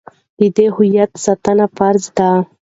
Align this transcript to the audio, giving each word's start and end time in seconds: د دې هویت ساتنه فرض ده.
د 0.39 0.41
دې 0.55 0.67
هویت 0.75 1.11
ساتنه 1.25 1.65
فرض 1.77 2.03
ده. 2.17 2.29